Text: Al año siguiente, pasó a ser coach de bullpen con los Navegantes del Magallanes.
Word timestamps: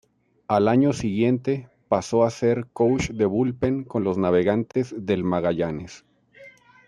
Al 0.47 0.67
año 0.67 0.93
siguiente, 0.93 1.69
pasó 1.87 2.23
a 2.23 2.31
ser 2.31 2.65
coach 2.73 3.09
de 3.11 3.27
bullpen 3.27 3.83
con 3.83 4.03
los 4.03 4.17
Navegantes 4.17 4.95
del 4.97 5.23
Magallanes. 5.23 6.05